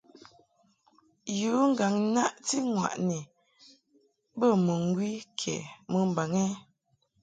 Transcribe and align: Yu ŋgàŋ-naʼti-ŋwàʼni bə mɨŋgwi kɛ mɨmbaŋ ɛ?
Yu 1.39 1.53
ŋgàŋ-naʼti-ŋwàʼni 1.71 3.19
bə 4.39 4.47
mɨŋgwi 4.65 5.09
kɛ 5.39 5.55
mɨmbaŋ 5.91 6.31
ɛ? 6.45 6.45